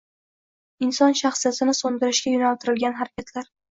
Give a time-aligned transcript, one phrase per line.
[0.85, 3.53] inson shaxsiyatini so‘ndirishga yo‘naltirilgan harakatlar